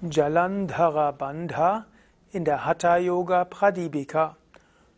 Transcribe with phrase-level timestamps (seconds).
[0.00, 1.86] Jalandhara Bandha
[2.30, 4.36] in der Hatha Yoga Pradipika.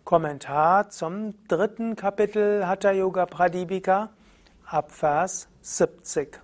[0.05, 4.11] Kommentar zum dritten Kapitel Hatha Yoga Pradipika
[4.67, 6.39] ab Vers 70.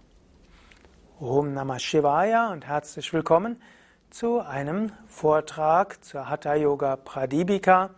[1.20, 3.60] Om Namah Shivaya und herzlich willkommen
[4.08, 7.90] zu einem Vortrag zur Hatha Yoga Pradipika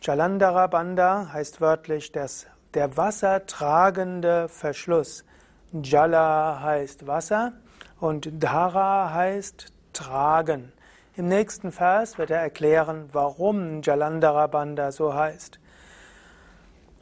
[0.00, 5.24] Jalandhara Bandha heißt wörtlich das, der wassertragende Verschluss.
[5.72, 7.52] Jala heißt Wasser
[8.00, 10.72] und Dhara heißt tragen.
[11.14, 15.60] Im nächsten Vers wird er erklären, warum Jalandhara Bandha so heißt.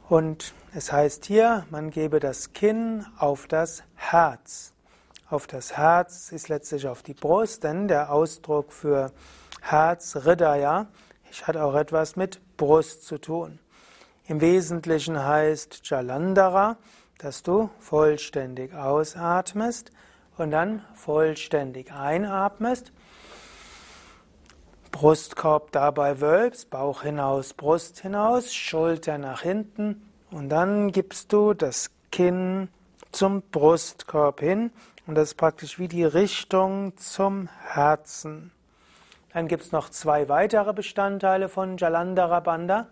[0.08, 4.72] Und es heißt hier, man gebe das Kinn auf das Herz.
[5.28, 9.12] Auf das Herz ist letztlich auf die Brust, denn der Ausdruck für
[9.60, 10.86] Herz, Hridaya,
[11.42, 13.58] hat auch etwas mit Brust zu tun.
[14.26, 16.78] Im Wesentlichen heißt Jalandhara,
[17.18, 19.90] dass du vollständig ausatmest
[20.38, 22.92] und dann vollständig einatmest
[24.90, 31.90] Brustkorb dabei wölbst, Bauch hinaus, Brust hinaus, Schulter nach hinten und dann gibst du das
[32.10, 32.68] Kinn
[33.12, 34.70] zum Brustkorb hin
[35.06, 38.52] und das ist praktisch wie die Richtung zum Herzen.
[39.32, 42.88] Dann gibt es noch zwei weitere Bestandteile von Jalandhara Bandha.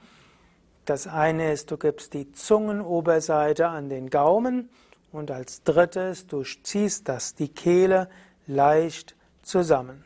[0.84, 4.70] Das eine ist, du gibst die Zungenoberseite an den Gaumen
[5.12, 8.08] und als drittes, du ziehst das, die Kehle
[8.46, 10.04] leicht zusammen.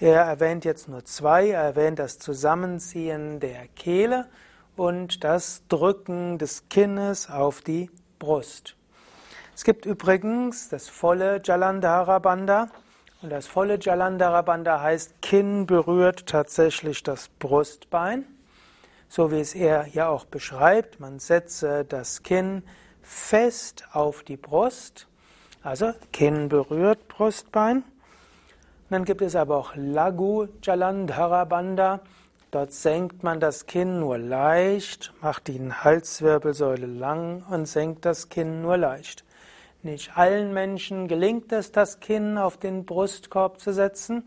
[0.00, 1.50] Er erwähnt jetzt nur zwei.
[1.50, 4.26] Er erwähnt das Zusammenziehen der Kehle
[4.74, 8.76] und das Drücken des Kinnes auf die Brust.
[9.54, 12.68] Es gibt übrigens das volle Jalandhara Bandha.
[13.20, 18.24] Und das volle Jalandhara Bandha heißt, Kinn berührt tatsächlich das Brustbein.
[19.10, 20.98] So wie es er ja auch beschreibt.
[20.98, 22.62] Man setze das Kinn
[23.02, 25.08] fest auf die Brust.
[25.62, 27.84] Also Kinn berührt Brustbein
[28.90, 32.00] dann gibt es aber auch Lagu Jalandhara Bandha.
[32.50, 38.60] Dort senkt man das Kinn nur leicht, macht die Halswirbelsäule lang und senkt das Kinn
[38.62, 39.24] nur leicht.
[39.82, 44.26] Nicht allen Menschen gelingt es, das Kinn auf den Brustkorb zu setzen.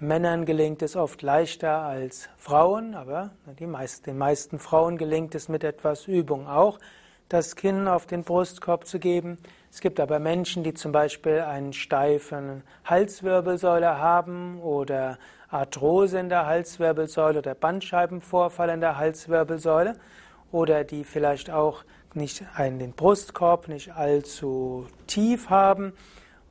[0.00, 3.30] Männern gelingt es oft leichter als Frauen, aber
[3.60, 6.80] meisten, den meisten Frauen gelingt es mit etwas Übung auch,
[7.28, 9.38] das Kinn auf den Brustkorb zu geben.
[9.74, 15.18] Es gibt aber Menschen, die zum Beispiel einen steifen Halswirbelsäule haben oder
[15.50, 19.96] Arthrose in der Halswirbelsäule oder Bandscheibenvorfall in der Halswirbelsäule
[20.52, 21.82] oder die vielleicht auch
[22.14, 25.92] nicht einen, den Brustkorb nicht allzu tief haben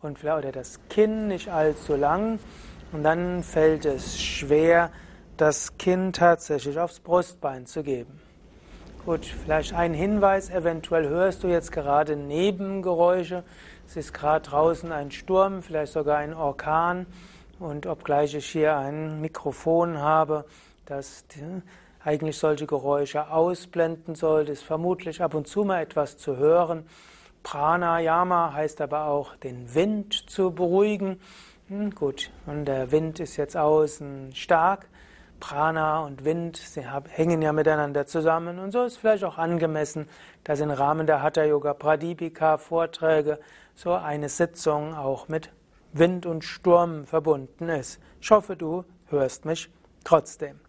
[0.01, 2.39] und oder das Kinn nicht allzu lang
[2.91, 4.91] und dann fällt es schwer,
[5.37, 8.22] das Kinn tatsächlich aufs Brustbein zu geben.
[9.05, 13.43] Gut, vielleicht ein Hinweis, eventuell hörst du jetzt gerade Nebengeräusche.
[13.85, 17.05] Es ist gerade draußen ein Sturm, vielleicht sogar ein Orkan.
[17.59, 20.45] Und obgleich ich hier ein Mikrofon habe,
[20.85, 21.25] das
[22.01, 26.85] eigentlich solche Geräusche ausblenden sollte, ist vermutlich ab und zu mal etwas zu hören.
[27.43, 31.19] Pranayama heißt aber auch, den Wind zu beruhigen.
[31.67, 34.87] Hm, gut, und der Wind ist jetzt außen stark.
[35.43, 40.07] Prana und Wind, sie hängen ja miteinander zusammen und so ist vielleicht auch angemessen,
[40.45, 43.39] dass im Rahmen der Hatha Yoga Pradipika Vorträge
[43.75, 45.49] so eine Sitzung auch mit
[45.91, 47.99] Wind und Sturm verbunden ist.
[48.21, 49.69] Ich hoffe, du hörst mich
[50.05, 50.61] trotzdem.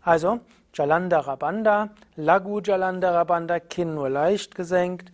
[0.00, 0.40] Also,
[0.72, 5.12] Jalandhara Bandha, Lagu Jalandhara Bandha, Kinn nur leicht gesenkt,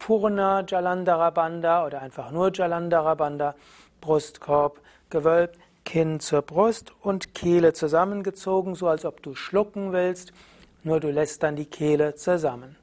[0.00, 3.54] Purna Jalandhara Bandha oder einfach nur Jalandhara Bandha,
[4.00, 4.80] Brustkorb
[5.10, 5.56] gewölbt,
[5.88, 10.34] Kinn zur Brust und Kehle zusammengezogen, so als ob du schlucken willst,
[10.82, 12.76] nur du lässt dann die Kehle zusammen.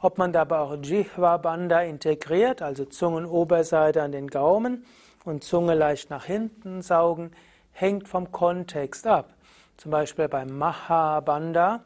[0.00, 4.86] Ob man dabei auch Jihva Bandha integriert, also Zungenoberseite an den Gaumen
[5.26, 7.32] und Zunge leicht nach hinten saugen,
[7.72, 9.34] hängt vom Kontext ab.
[9.76, 11.82] Zum Beispiel beim Maha Bandha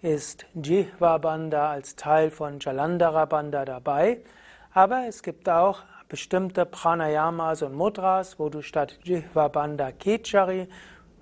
[0.00, 4.22] ist Jihva Bandha als Teil von Jalandhara Bandha dabei,
[4.72, 10.68] aber es gibt auch bestimmte Pranayamas und Mudras, wo du statt Jihva Bandha Kechari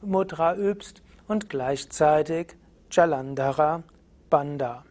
[0.03, 2.57] Mudra übst und gleichzeitig
[2.91, 3.83] Jalandhara
[4.29, 4.85] Bandha.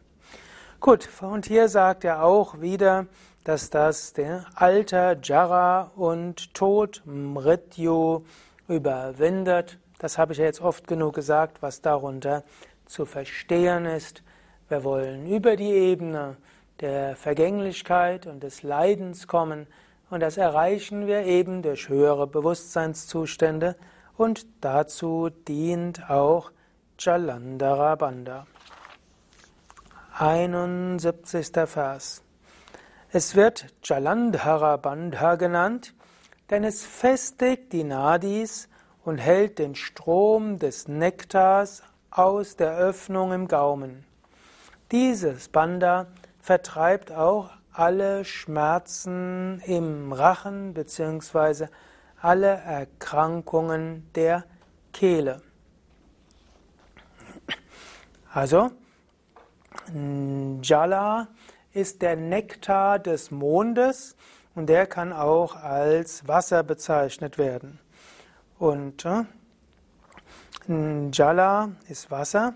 [0.80, 3.07] Gut, und hier sagt er auch wieder,
[3.44, 8.24] dass das der Alter, Jara und Tod, Mrityu,
[8.68, 9.78] überwindet.
[10.00, 12.44] Das habe ich ja jetzt oft genug gesagt, was darunter
[12.86, 14.24] zu verstehen ist.
[14.69, 16.38] Wir wollen über die Ebene
[16.80, 19.68] der Vergänglichkeit und des Leidens kommen
[20.13, 23.75] und das erreichen wir eben durch höhere Bewusstseinszustände
[24.15, 26.51] und dazu dient auch
[27.00, 28.45] Jalandhara Bandha.
[30.15, 31.50] 71.
[31.65, 32.21] Vers.
[33.12, 35.95] Es wird Jalandhara Bandha genannt,
[36.51, 38.69] denn es festigt die Nadis
[39.04, 41.81] und hält den Strom des Nektars
[42.12, 44.06] aus der Öffnung im Gaumen.
[44.92, 46.06] Dieses Bandha
[46.39, 51.68] vertreibt auch alle Schmerzen im Rachen bzw.
[52.22, 54.46] alle Erkrankungen der
[54.94, 55.42] Kehle.
[58.31, 58.72] Also,
[60.62, 61.28] Jala
[61.74, 64.16] ist der Nektar des Mondes
[64.56, 67.80] und der kann auch als Wasser bezeichnet werden.
[68.58, 69.24] Und äh,
[71.12, 72.54] Jala ist Wasser.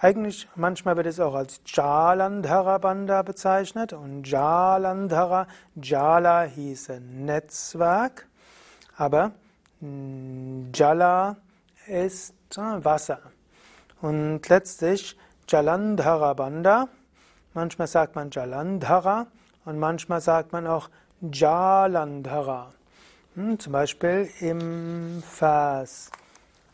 [0.00, 8.28] Eigentlich, manchmal wird es auch als Jalandhara Banda bezeichnet und Jalandhara, Jala hieße Netzwerk,
[8.96, 9.32] aber
[10.72, 11.36] Jala
[11.88, 13.18] ist äh, Wasser.
[14.00, 15.18] Und letztlich
[15.48, 16.88] Jalandhara Banda.
[17.52, 19.26] Manchmal sagt man Jalandhara
[19.64, 20.90] und manchmal sagt man auch
[21.20, 22.72] Jalandhara.
[23.34, 26.12] Hm, zum Beispiel im Vers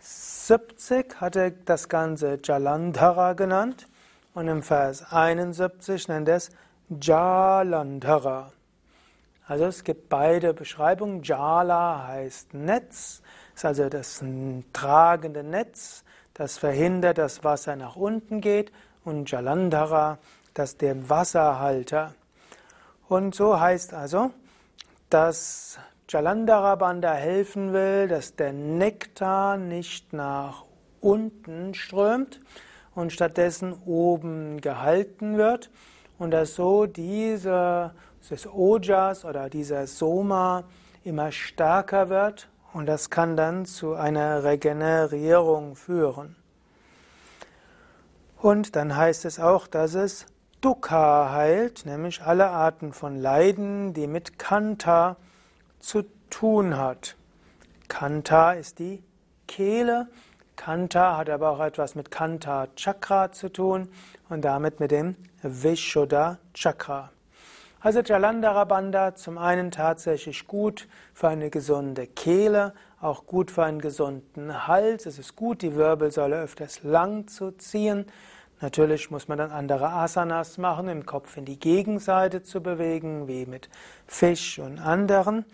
[0.05, 3.89] 70 hat er das Ganze Jalandhara genannt
[4.35, 6.51] und im Vers 71 nennt er es
[7.01, 8.53] Jalandhara.
[9.47, 11.23] Also es gibt beide Beschreibungen.
[11.23, 13.23] Jala heißt Netz,
[13.55, 14.23] ist also das
[14.73, 16.05] tragende Netz
[16.35, 18.73] das verhindert, dass Wasser nach unten geht,
[19.05, 20.19] und Jalandhara,
[20.55, 22.15] das der Wasserhalter.
[23.09, 24.31] Und so heißt also,
[25.11, 25.79] dass
[26.09, 30.65] Jalandhara Banda helfen will, dass der Nektar nicht nach
[31.01, 32.41] unten strömt
[32.95, 35.71] und stattdessen oben gehalten wird
[36.19, 37.93] und dass so diese,
[38.29, 40.65] das Ojas oder dieser Soma
[41.05, 46.37] immer stärker wird und das kann dann zu einer Regenerierung führen.
[48.37, 50.27] Und dann heißt es auch, dass es
[50.61, 55.17] Dukkha heilt, nämlich alle Arten von Leiden, die mit Kanta
[55.84, 57.16] zu tun hat.
[57.88, 59.02] Kanta ist die
[59.46, 60.08] Kehle.
[60.56, 63.88] Kanta hat aber auch etwas mit Kanta Chakra zu tun
[64.28, 67.10] und damit mit dem Vishuddha Chakra.
[67.81, 72.72] Also Jalandhara Bandha zum einen tatsächlich gut für eine gesunde Kehle,
[73.02, 75.04] auch gut für einen gesunden Hals.
[75.04, 78.06] Es ist gut, die Wirbelsäule öfters lang zu ziehen.
[78.64, 83.44] Natürlich muss man dann andere Asanas machen, im Kopf in die Gegenseite zu bewegen, wie
[83.44, 83.69] mit
[84.06, 85.44] Fisch und anderen.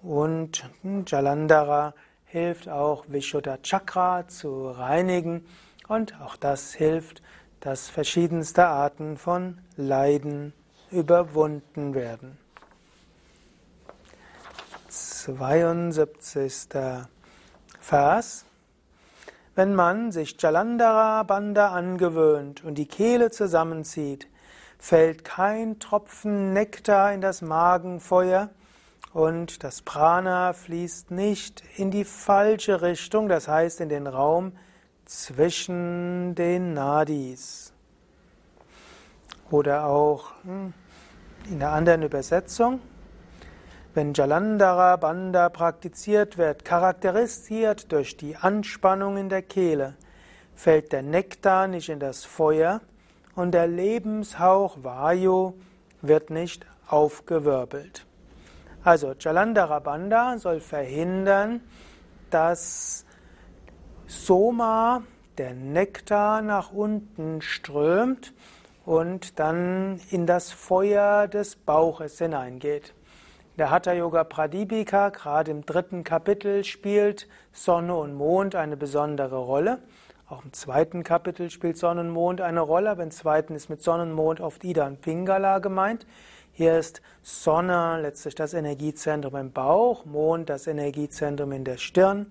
[0.00, 0.64] Und
[1.06, 1.92] Jalandhara
[2.24, 5.44] hilft auch Vishuddha Chakra zu reinigen
[5.86, 7.20] und auch das hilft,
[7.60, 10.54] dass verschiedenste Arten von Leiden
[10.90, 12.38] überwunden werden.
[14.88, 16.68] 72.
[17.80, 18.46] Vers.
[19.56, 24.28] Wenn man sich Jalandhara Banda angewöhnt und die Kehle zusammenzieht,
[24.78, 28.50] fällt kein Tropfen Nektar in das Magenfeuer
[29.14, 34.52] und das Prana fließt nicht in die falsche Richtung, das heißt in den Raum
[35.06, 37.72] zwischen den Nadis.
[39.50, 40.74] Oder auch hm,
[41.48, 42.80] in der anderen Übersetzung,
[43.96, 49.94] wenn Jalandhara Bandha praktiziert wird, charakterisiert durch die Anspannung in der Kehle,
[50.54, 52.82] fällt der Nektar nicht in das Feuer
[53.36, 55.54] und der Lebenshauch Vayu
[56.02, 58.04] wird nicht aufgewirbelt.
[58.84, 61.62] Also Jalandhara Bandha soll verhindern,
[62.28, 63.06] dass
[64.06, 65.04] Soma,
[65.38, 68.34] der Nektar, nach unten strömt
[68.84, 72.92] und dann in das Feuer des Bauches hineingeht.
[73.58, 79.78] Der Hatha Yoga Pradipika, gerade im dritten Kapitel, spielt Sonne und Mond eine besondere Rolle.
[80.28, 83.82] Auch im zweiten Kapitel spielt Sonne und Mond eine Rolle, aber im zweiten ist mit
[83.82, 86.06] Sonne und Mond oft Ida und Pingala gemeint.
[86.52, 92.30] Hier ist Sonne letztlich das Energiezentrum im Bauch, Mond das Energiezentrum in der Stirn.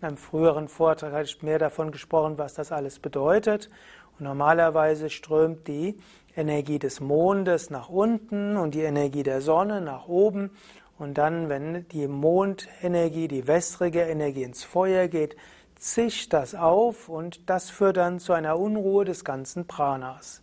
[0.00, 3.70] In einem früheren Vortrag hatte ich mehr davon gesprochen, was das alles bedeutet.
[4.18, 5.96] Und normalerweise strömt die
[6.36, 10.50] Energie des Mondes nach unten und die Energie der Sonne nach oben.
[10.98, 15.36] Und dann, wenn die Mondenergie, die wässrige Energie ins Feuer geht,
[15.76, 20.42] zischt das auf und das führt dann zu einer Unruhe des ganzen Pranas.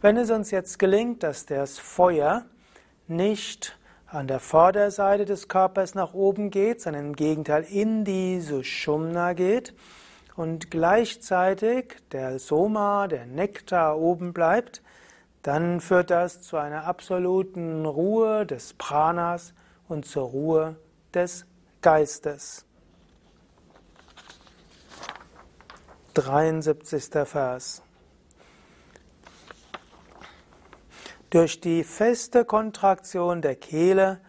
[0.00, 2.44] Wenn es uns jetzt gelingt, dass das Feuer
[3.06, 9.32] nicht an der Vorderseite des Körpers nach oben geht, sondern im Gegenteil in die Sushumna
[9.32, 9.74] geht
[10.38, 14.82] und gleichzeitig der Soma, der Nektar oben bleibt,
[15.42, 19.52] dann führt das zu einer absoluten Ruhe des Pranas
[19.88, 20.76] und zur Ruhe
[21.12, 21.44] des
[21.82, 22.64] Geistes.
[26.14, 27.04] 73.
[27.24, 27.82] Vers.
[31.30, 34.20] Durch die feste Kontraktion der Kehle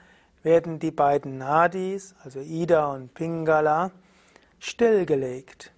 [0.42, 3.92] werden die beiden Nadis, also Ida und Pingala,
[4.60, 5.72] stillgelegt.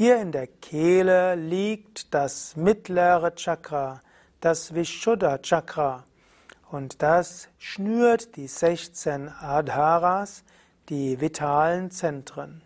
[0.00, 4.00] Hier in der Kehle liegt das mittlere Chakra,
[4.40, 6.04] das Vishuddha Chakra,
[6.70, 10.42] und das schnürt die 16 Adharas,
[10.88, 12.62] die vitalen Zentren.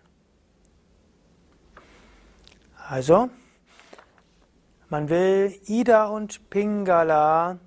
[2.89, 3.31] Also,
[4.89, 7.59] man will Ida und Pingala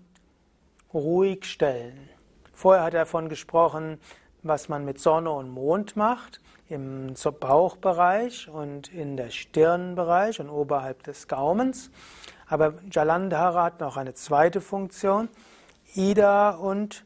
[0.93, 2.09] ruhig stellen.
[2.53, 3.99] Vorher hat er davon gesprochen,
[4.43, 11.03] was man mit Sonne und Mond macht, im Bauchbereich und in der Stirnbereich und oberhalb
[11.03, 11.91] des Gaumens.
[12.47, 15.29] Aber Jalandhara hat noch eine zweite Funktion.
[15.95, 17.05] Ida und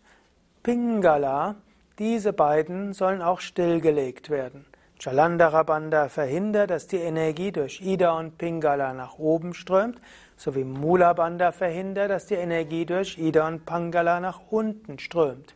[0.64, 1.56] Pingala,
[2.00, 4.66] diese beiden sollen auch stillgelegt werden.
[5.00, 10.00] Jalandhara Bandha verhindert, dass die Energie durch Ida und Pingala nach oben strömt,
[10.38, 15.56] sowie Mula Bandha verhindert, dass die Energie durch Ida und Pangala nach unten strömt.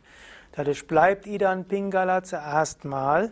[0.52, 3.30] Dadurch bleibt Ida und Pingala zuerst mal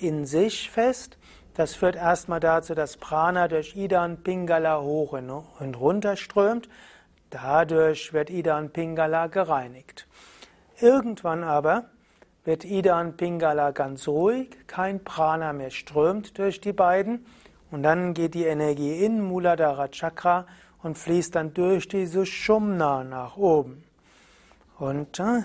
[0.00, 1.18] in sich fest.
[1.54, 6.68] Das führt erstmal dazu, dass Prana durch Ida und Pingala hoch und runter strömt.
[7.30, 10.06] Dadurch wird Ida und Pingala gereinigt.
[10.80, 11.86] Irgendwann aber
[12.44, 17.24] wird Ida und Pingala ganz ruhig, kein Prana mehr strömt durch die beiden
[17.70, 20.46] und dann geht die Energie in Muladhara Chakra
[20.82, 23.82] und fließt dann durch die Sushumna nach oben.
[24.78, 25.42] Und äh,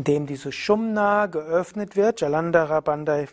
[0.00, 3.26] indem die Sushumna geöffnet wird, Jalandhara Bandha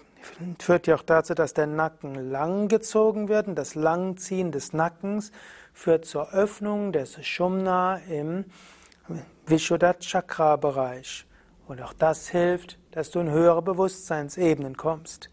[0.60, 5.32] führt ja auch dazu, dass der Nacken lang gezogen wird und das Langziehen des Nackens
[5.72, 8.44] führt zur Öffnung der Sushumna im
[9.46, 11.26] Vishuddha Chakra Bereich.
[11.70, 15.30] Und auch das hilft, dass du in höhere Bewusstseinsebenen kommst.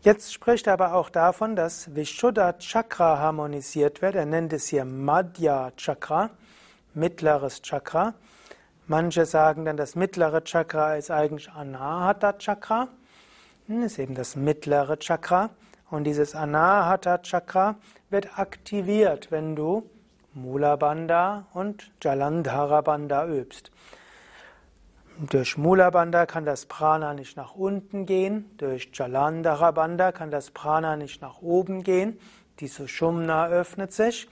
[0.00, 4.14] Jetzt spricht er aber auch davon, dass Vishuddha Chakra harmonisiert wird.
[4.14, 6.30] Er nennt es hier Madhya Chakra,
[6.94, 8.14] mittleres Chakra.
[8.86, 12.88] Manche sagen dann, das mittlere Chakra ist eigentlich Anahata Chakra.
[13.66, 15.48] Das hm, ist eben das mittlere Chakra.
[15.90, 17.76] Und dieses Anahata Chakra
[18.10, 19.88] wird aktiviert, wenn du
[20.34, 23.70] Mula Bandha und Jalandhara Bandha übst.
[25.30, 30.50] Durch Mula Bandha kann das Prana nicht nach unten gehen, durch Jalandhara Bandha kann das
[30.50, 32.18] Prana nicht nach oben gehen.
[32.60, 34.28] Die Sushumna öffnet sich.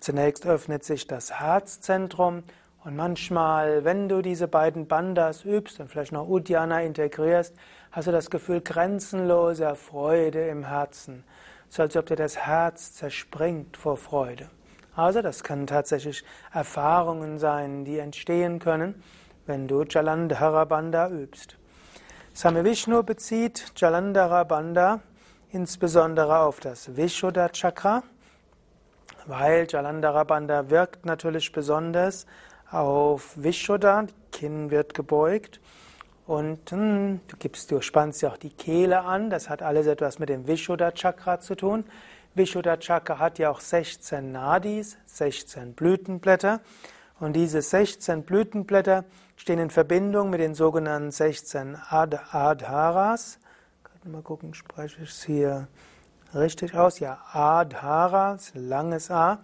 [0.00, 2.42] Zunächst öffnet sich das Herzzentrum
[2.84, 7.54] und manchmal, wenn du diese beiden Bandhas übst und vielleicht noch Uddiyana integrierst,
[7.90, 11.24] hast du das Gefühl grenzenloser Freude im Herzen.
[11.68, 14.48] So als ob dir das Herz zerspringt vor Freude.
[14.94, 19.02] Also das können tatsächlich Erfahrungen sein, die entstehen können
[19.46, 21.56] wenn du Jalandhara Bandha übst.
[22.32, 25.00] Same Vishnu bezieht Jalandhara Bandha
[25.50, 28.02] insbesondere auf das Vishuddha Chakra,
[29.26, 32.26] weil Jalandhara Bandha wirkt natürlich besonders
[32.74, 35.60] auf Vishuddha, Kinn wird gebeugt
[36.26, 40.18] und hm, du gibst, du spannst ja auch die Kehle an, das hat alles etwas
[40.18, 41.84] mit dem Vishuddha Chakra zu tun.
[42.34, 46.60] Vishuddha Chakra hat ja auch 16 Nadis, 16 Blütenblätter
[47.20, 49.04] und diese 16 Blütenblätter
[49.36, 53.38] stehen in Verbindung mit den sogenannten 16 Ad Adharas.
[54.04, 55.68] Mal gucken, spreche ich es hier
[56.34, 56.98] richtig aus?
[56.98, 59.38] Ja, Adharas, langes A.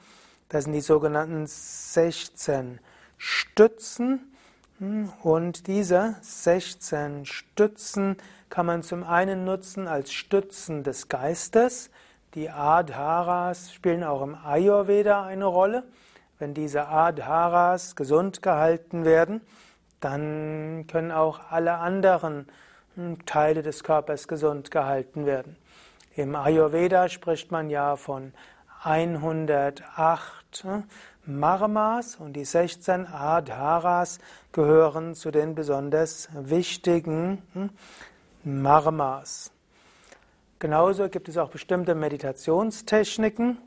[0.48, 2.80] Das sind die sogenannten 16
[3.22, 4.34] Stützen.
[5.22, 8.16] Und diese 16 Stützen
[8.48, 11.90] kann man zum einen nutzen als Stützen des Geistes.
[12.34, 15.84] Die Adharas spielen auch im Ayurveda eine Rolle.
[16.38, 19.42] Wenn diese Adharas gesund gehalten werden,
[20.00, 22.48] dann können auch alle anderen
[22.94, 25.56] hm, Teile des Körpers gesund gehalten werden.
[26.16, 28.32] Im Ayurveda spricht man ja von
[28.82, 30.84] 108 hm,
[31.26, 34.18] Marmas und die 16 Adharas
[34.52, 37.70] gehören zu den besonders wichtigen hm,
[38.44, 39.52] Marmas.
[40.58, 43.58] Genauso gibt es auch bestimmte Meditationstechniken,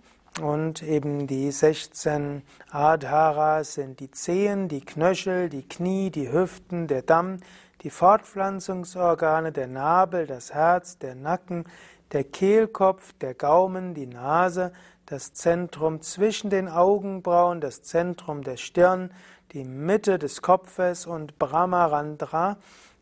[0.41, 2.41] Und eben die 16
[2.71, 7.37] Adharas sind die Zehen, die Knöchel, die Knie, die Hüften, der Damm,
[7.81, 11.65] die Fortpflanzungsorgane, der Nabel, das Herz, der Nacken,
[12.13, 14.73] der Kehlkopf, der Gaumen, die Nase,
[15.05, 19.11] das Zentrum zwischen den Augenbrauen, das Zentrum der Stirn,
[19.51, 22.57] die Mitte des Kopfes und Brahmarandra,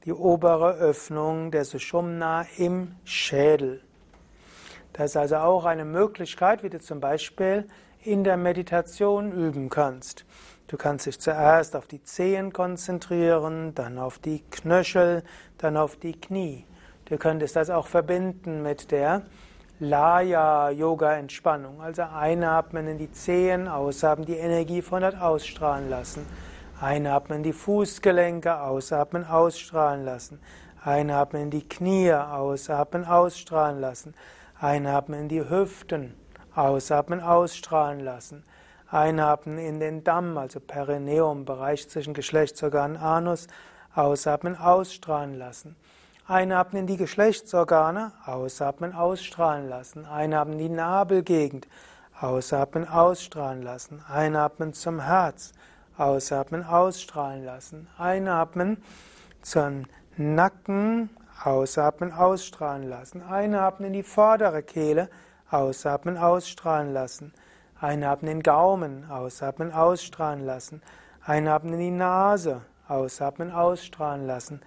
[0.05, 3.84] die obere Öffnung der Sushumna im Schädel.
[4.93, 7.67] Das ist also auch eine Möglichkeit, wie du zum Beispiel
[8.03, 10.25] in der Meditation üben kannst.
[10.67, 15.24] Du kannst dich zuerst auf die Zehen konzentrieren, dann auf die Knöchel,
[15.58, 16.65] dann auf die Knie.
[17.05, 19.24] Du könntest das auch verbinden mit der
[19.81, 21.81] Laya-Yoga-Entspannung.
[21.81, 26.23] Also einatmen in die Zehen, ausatmen, die Energie von dort ausstrahlen lassen.
[26.79, 30.39] Einatmen die Fußgelenke, ausatmen, ausstrahlen lassen.
[30.83, 34.13] Einatmen in die Knie, ausatmen, ausstrahlen lassen.
[34.59, 36.13] Einatmen in die Hüften,
[36.55, 38.43] ausatmen, ausstrahlen lassen.
[38.88, 43.47] Einatmen in den Damm, also Perineum, Bereich zwischen Geschlechtsorgan Anus,
[43.95, 45.75] ausatmen, ausstrahlen lassen.
[46.27, 50.05] Einatmen in die Geschlechtsorgane, ausatmen, ausstrahlen lassen.
[50.05, 51.67] Einatmen in die Nabelgegend,
[52.19, 54.03] ausatmen, ausstrahlen lassen.
[54.07, 55.53] Einatmen zum Herz,
[55.97, 57.87] ausatmen, ausstrahlen lassen.
[57.97, 58.77] Einatmen
[59.41, 59.85] zum
[60.17, 61.09] Nacken,
[61.43, 63.23] Ausatmen, ausstrahlen lassen.
[63.23, 65.09] Einatmen in die vordere Kehle,
[65.49, 67.33] ausatmen, ausstrahlen lassen.
[67.79, 70.83] Einatmen in den Gaumen, ausatmen, ausstrahlen lassen.
[71.25, 74.61] Einatmen in die Nase, ausatmen, ausstrahlen lassen.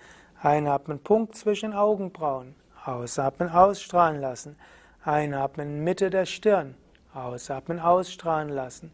[0.45, 4.57] Einatmen Punkt zwischen Augenbrauen, ausatmen, ausstrahlen lassen.
[5.03, 6.75] Einatmen Mitte der Stirn,
[7.15, 8.93] ausatmen, ausstrahlen lassen.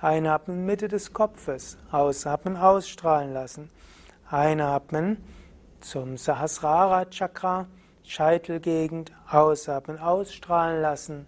[0.00, 3.68] Einatmen Mitte des Kopfes, ausatmen, ausstrahlen lassen.
[4.30, 5.16] Einatmen
[5.80, 7.66] zum Sahasrara Chakra,
[8.04, 11.26] Scheitelgegend, ausatmen, ausstrahlen lassen.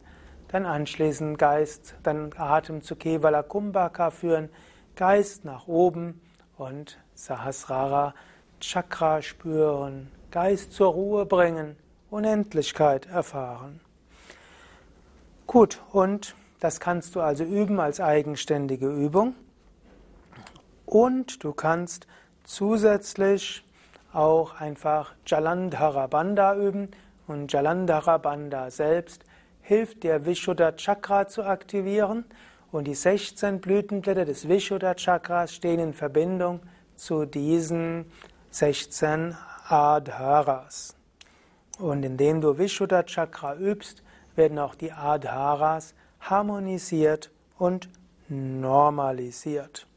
[0.52, 4.50] Dann anschließend Geist, dann Atem zu Kevala Kumbhaka führen,
[4.94, 6.20] Geist nach oben
[6.56, 8.33] und Sahasrara Chakra
[9.22, 11.76] spüren, Geist zur Ruhe bringen,
[12.10, 13.80] Unendlichkeit erfahren.
[15.46, 19.34] Gut, und das kannst du also üben als eigenständige Übung.
[20.86, 22.06] Und du kannst
[22.44, 23.64] zusätzlich
[24.12, 26.88] auch einfach Jalandhara Bandha üben
[27.26, 29.24] und Jalandhara Bandha selbst
[29.60, 32.24] hilft dir Vishuddha Chakra zu aktivieren
[32.70, 36.60] und die 16 Blütenblätter des Vishuddha Chakras stehen in Verbindung
[36.96, 38.06] zu diesen
[38.54, 39.36] 16
[39.68, 40.96] Adharas.
[41.80, 44.04] Und indem du Vishuddha Chakra übst,
[44.36, 47.88] werden auch die Adharas harmonisiert und
[48.28, 49.88] normalisiert.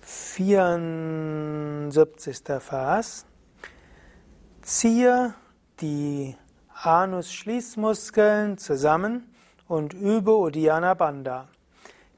[0.00, 2.40] 74.
[2.60, 3.26] Vers.
[4.62, 5.34] Ziehe
[5.82, 6.34] die
[6.72, 9.34] Anus-Schließmuskeln zusammen
[9.68, 11.48] und übe Uddiyana Bandha.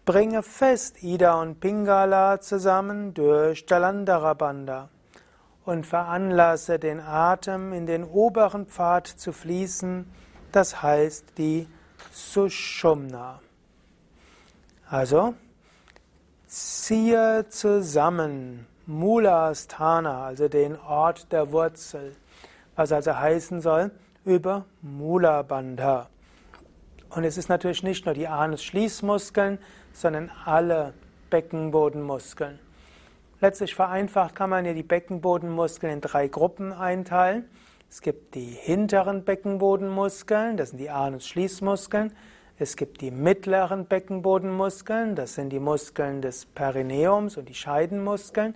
[0.04, 4.90] Bringe fest Ida und Pingala zusammen durch Jalandhara Bandha
[5.64, 10.04] und veranlasse den Atem in den oberen Pfad zu fließen,
[10.52, 11.66] das heißt die
[12.12, 13.40] Sushumna.
[14.90, 15.34] Also,
[16.46, 22.14] ziehe zusammen Mulasthana, also den Ort der Wurzel,
[22.76, 23.90] was also heißen soll,
[24.26, 26.10] über Mula Bandha.
[27.08, 29.58] Und es ist natürlich nicht nur die Anus-Schließmuskeln,
[29.94, 30.92] sondern alle
[31.30, 32.58] Beckenbodenmuskeln.
[33.40, 37.48] Letztlich vereinfacht kann man ja die Beckenbodenmuskeln in drei Gruppen einteilen.
[37.90, 42.12] Es gibt die hinteren Beckenbodenmuskeln, das sind die Anus-Schließmuskeln.
[42.58, 48.54] Es gibt die mittleren Beckenbodenmuskeln, das sind die Muskeln des Perineums und die Scheidenmuskeln.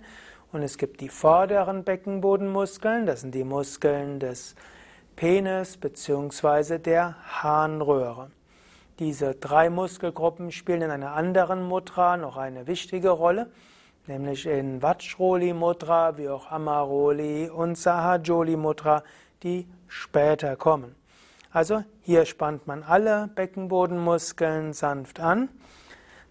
[0.51, 4.55] Und es gibt die vorderen Beckenbodenmuskeln, das sind die Muskeln des
[5.15, 6.79] Penis bzw.
[6.79, 8.31] der Harnröhre.
[8.99, 13.49] Diese drei Muskelgruppen spielen in einer anderen Mudra noch eine wichtige Rolle,
[14.07, 19.03] nämlich in Vajroli Mudra wie auch Amaroli und Sahajoli Mudra,
[19.41, 20.95] die später kommen.
[21.49, 25.47] Also hier spannt man alle Beckenbodenmuskeln sanft an.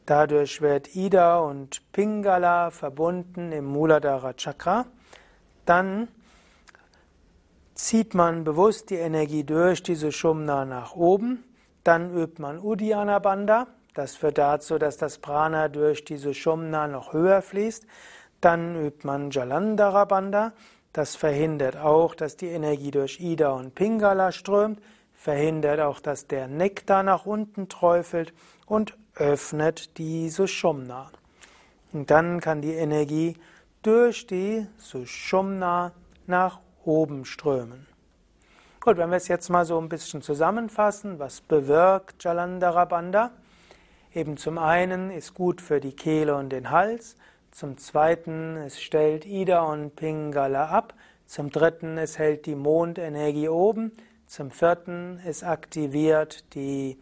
[0.04, 4.84] Dadurch wird Ida und Pingala verbunden im Muladhara Chakra.
[5.64, 6.08] Dann
[7.74, 11.44] zieht man bewusst die Energie durch diese Shumna nach oben.
[11.88, 13.66] Dann übt man Uddiyana Bandha.
[13.94, 17.86] Das führt dazu, dass das Prana durch diese Shumna noch höher fließt.
[18.42, 20.52] Dann übt man Jalandhara Bandha.
[20.92, 24.80] Das verhindert auch, dass die Energie durch Ida und Pingala strömt
[25.18, 28.32] verhindert auch, dass der Nektar nach unten träufelt
[28.66, 31.10] und öffnet die Sushumna.
[31.92, 33.36] Und dann kann die Energie
[33.82, 35.92] durch die Sushumna
[36.26, 37.87] nach oben strömen.
[38.80, 43.32] Gut, wenn wir es jetzt mal so ein bisschen zusammenfassen, was bewirkt Jalandhara Bandha?
[44.14, 47.16] Eben zum einen ist gut für die Kehle und den Hals,
[47.50, 50.94] zum zweiten es stellt Ida und Pingala ab,
[51.26, 53.90] zum dritten es hält die Mondenergie oben,
[54.26, 57.00] zum vierten es aktiviert die,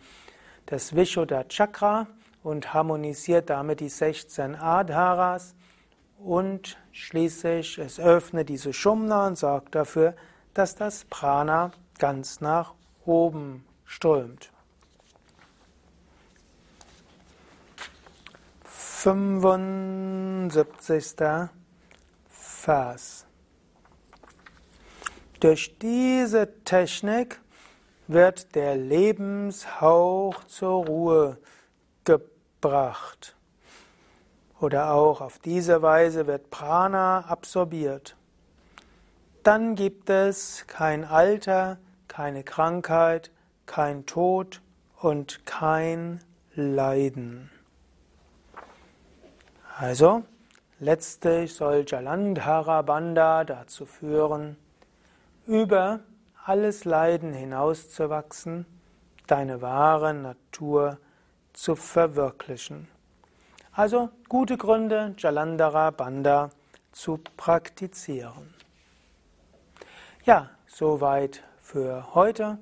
[0.65, 2.07] das Vishuddha Chakra
[2.43, 5.55] und harmonisiert damit die 16 Adharas
[6.19, 10.15] und schließlich es öffnet diese Shumna und sorgt dafür,
[10.57, 14.51] dass das Prana ganz nach oben strömt.
[18.65, 21.15] 75.
[22.31, 23.27] Vers.
[25.41, 27.39] Durch diese Technik
[28.07, 31.37] wird der Lebenshauch zur Ruhe
[32.05, 33.37] gebracht.
[34.59, 38.17] Oder auch auf diese Weise wird Prana absorbiert.
[39.47, 41.79] Dann gibt es kein Alter,
[42.09, 43.31] keine Krankheit,
[43.65, 44.61] kein Tod
[45.01, 46.21] und kein
[46.57, 47.53] Leiden.
[49.79, 50.25] Also,
[50.81, 54.57] letztlich soll Jalandhara Bandha dazu führen,
[55.47, 56.01] über
[56.45, 58.67] alles Leiden hinauszuwachsen,
[59.29, 60.99] deine wahre Natur
[61.53, 62.89] zu verwirklichen.
[63.71, 66.51] Also gute Gründe, Jalandhara Bandha
[66.91, 68.57] zu praktizieren.
[70.27, 72.59] Ja, soweit für heute.